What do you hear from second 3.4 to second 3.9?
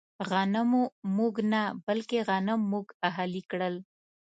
کړل.